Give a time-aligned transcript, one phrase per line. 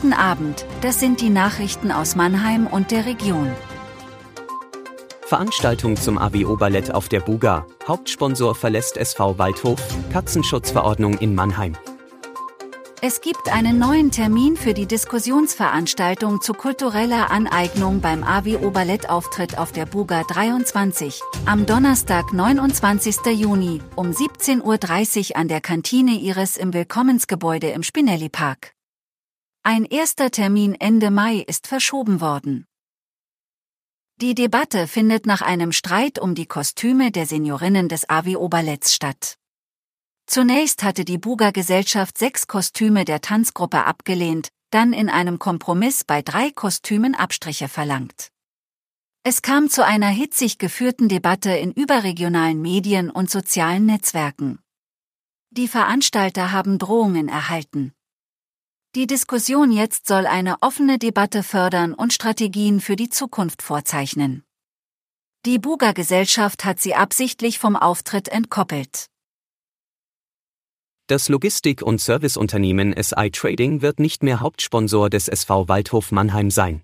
[0.00, 3.50] Guten Abend, das sind die Nachrichten aus Mannheim und der Region.
[5.22, 7.66] Veranstaltung zum AWO-Ballett auf der Buga.
[7.88, 9.80] Hauptsponsor verlässt SV Waldhof.
[10.12, 11.76] Katzenschutzverordnung in Mannheim.
[13.02, 19.72] Es gibt einen neuen Termin für die Diskussionsveranstaltung zu kultureller Aneignung beim AWO Ballettauftritt auf
[19.72, 23.16] der Buga 23 am Donnerstag, 29.
[23.36, 28.77] Juni um 17.30 Uhr an der Kantine Iris im Willkommensgebäude im Spinelli Park.
[29.62, 32.66] Ein erster Termin Ende Mai ist verschoben worden.
[34.20, 39.36] Die Debatte findet nach einem Streit um die Kostüme der Seniorinnen des AWO Balletts statt.
[40.26, 46.20] Zunächst hatte die Buga Gesellschaft sechs Kostüme der Tanzgruppe abgelehnt, dann in einem Kompromiss bei
[46.20, 48.30] drei Kostümen Abstriche verlangt.
[49.22, 54.58] Es kam zu einer hitzig geführten Debatte in überregionalen Medien und sozialen Netzwerken.
[55.50, 57.92] Die Veranstalter haben Drohungen erhalten.
[58.98, 64.42] Die Diskussion jetzt soll eine offene Debatte fördern und Strategien für die Zukunft vorzeichnen.
[65.46, 69.06] Die Buga-Gesellschaft hat sie absichtlich vom Auftritt entkoppelt.
[71.06, 76.82] Das Logistik- und Serviceunternehmen SI Trading wird nicht mehr Hauptsponsor des SV Waldhof Mannheim sein.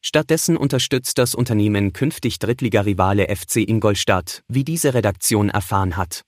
[0.00, 6.22] Stattdessen unterstützt das Unternehmen künftig Drittligarivale FC Ingolstadt, wie diese Redaktion erfahren hat.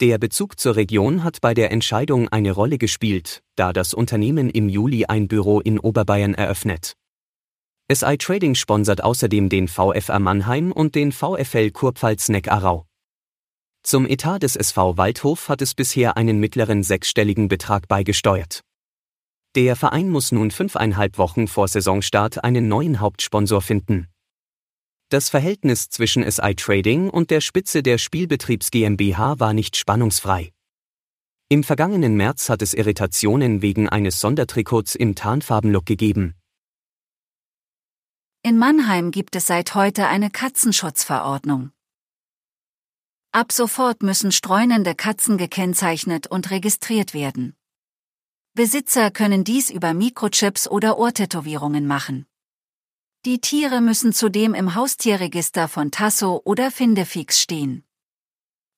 [0.00, 4.68] Der Bezug zur Region hat bei der Entscheidung eine Rolle gespielt, da das Unternehmen im
[4.68, 6.96] Juli ein Büro in Oberbayern eröffnet.
[7.92, 12.86] SI Trading sponsert außerdem den VfR Mannheim und den VfL Kurpfalz-Neckarau.
[13.82, 18.62] Zum Etat des SV Waldhof hat es bisher einen mittleren sechsstelligen Betrag beigesteuert.
[19.54, 24.08] Der Verein muss nun fünfeinhalb Wochen vor Saisonstart einen neuen Hauptsponsor finden.
[25.12, 30.54] Das Verhältnis zwischen SI Trading und der Spitze der Spielbetriebs GmbH war nicht spannungsfrei.
[31.50, 36.34] Im vergangenen März hat es Irritationen wegen eines Sondertrikots im Tarnfarbenlook gegeben.
[38.42, 41.72] In Mannheim gibt es seit heute eine Katzenschutzverordnung.
[43.32, 47.54] Ab sofort müssen streunende Katzen gekennzeichnet und registriert werden.
[48.54, 52.24] Besitzer können dies über Mikrochips oder Ohrtätowierungen machen.
[53.24, 57.84] Die Tiere müssen zudem im Haustierregister von Tasso oder Findefix stehen.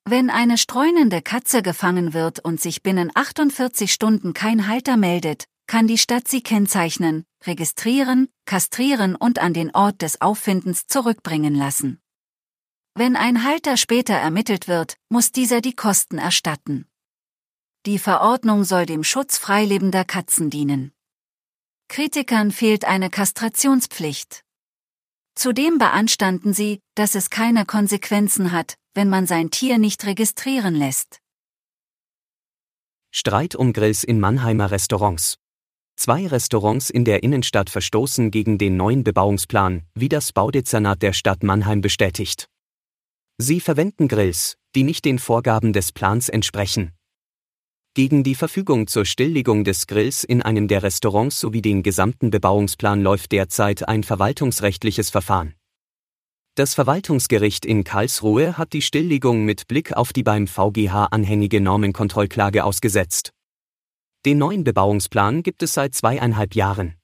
[0.05, 5.87] Wenn eine streunende Katze gefangen wird und sich binnen 48 Stunden kein Halter meldet, kann
[5.87, 12.03] die Stadt sie kennzeichnen, registrieren, kastrieren und an den Ort des Auffindens zurückbringen lassen.
[12.95, 16.87] Wenn ein Halter später ermittelt wird, muss dieser die Kosten erstatten.
[17.87, 20.93] Die Verordnung soll dem Schutz freilebender Katzen dienen.
[21.95, 24.43] Kritikern fehlt eine Kastrationspflicht.
[25.37, 31.21] Zudem beanstanden sie, dass es keine Konsequenzen hat, wenn man sein Tier nicht registrieren lässt.
[33.13, 35.39] Streit um Grills in Mannheimer Restaurants.
[35.95, 41.45] Zwei Restaurants in der Innenstadt verstoßen gegen den neuen Bebauungsplan, wie das Baudezernat der Stadt
[41.45, 42.49] Mannheim bestätigt.
[43.39, 46.91] Sie verwenden Grills, die nicht den Vorgaben des Plans entsprechen.
[47.97, 53.01] Gegen die Verfügung zur Stilllegung des Grills in einem der Restaurants sowie den gesamten Bebauungsplan
[53.01, 55.55] läuft derzeit ein verwaltungsrechtliches Verfahren.
[56.57, 62.65] Das Verwaltungsgericht in Karlsruhe hat die Stilllegung mit Blick auf die beim VGH anhängige Normenkontrollklage
[62.65, 63.31] ausgesetzt.
[64.27, 66.97] Den neuen Bebauungsplan gibt es seit zweieinhalb Jahren.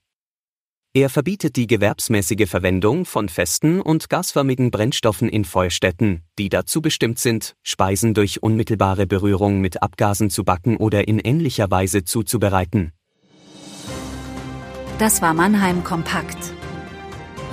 [0.93, 7.21] Er verbietet die gewerbsmäßige Verwendung von festen und gasförmigen Brennstoffen in Feuerstätten, die dazu bestimmt
[7.21, 12.93] sind, Speisen durch unmittelbare Berührung mit Abgasen zu backen oder in ähnlicher Weise zuzubereiten.
[14.99, 16.53] Das war Mannheim Kompakt.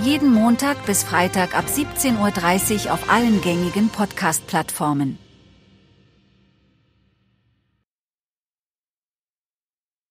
[0.02, 5.20] Jeden Montag bis Freitag ab 17.30 Uhr auf allen gängigen Podcast-Plattformen.